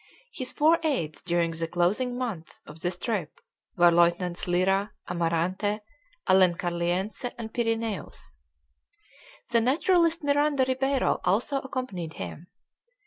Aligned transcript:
His 0.33 0.51
four 0.51 0.79
aides 0.81 1.21
during 1.21 1.51
the 1.51 1.67
closing 1.67 2.17
months 2.17 2.59
of 2.65 2.81
this 2.81 2.97
trip 2.97 3.39
were 3.77 3.91
Lieutenants 3.91 4.47
Lyra, 4.47 4.93
Amarante, 5.07 5.81
Alencarliense, 6.27 7.31
and 7.37 7.53
Pyrineus. 7.53 8.37
The 9.51 9.61
naturalist 9.61 10.23
Miranda 10.23 10.65
Ribeiro 10.67 11.19
also 11.23 11.59
accompanied 11.59 12.13
him. 12.13 12.47